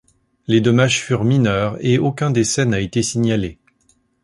Les 0.47 0.61
dommages 0.61 0.99
furent 1.03 1.23
mineurs 1.25 1.77
et 1.79 1.99
aucun 1.99 2.31
décès 2.31 2.65
n'a 2.65 2.79
été 2.79 3.03
signalé. 3.03 3.59